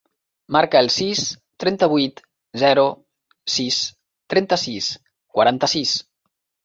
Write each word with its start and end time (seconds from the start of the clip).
Marca 0.55 0.79
el 0.83 0.87
sis, 0.93 1.19
trenta-vuit, 1.63 2.23
zero, 2.63 2.87
sis, 3.57 3.77
trenta-sis, 4.35 4.89
quaranta-sis. 5.37 5.95